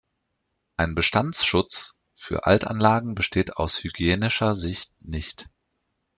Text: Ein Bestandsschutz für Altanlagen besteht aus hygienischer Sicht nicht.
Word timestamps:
Ein 0.77 0.95
Bestandsschutz 0.95 1.99
für 2.11 2.47
Altanlagen 2.47 3.13
besteht 3.13 3.57
aus 3.57 3.83
hygienischer 3.83 4.55
Sicht 4.55 4.91
nicht. 5.05 5.47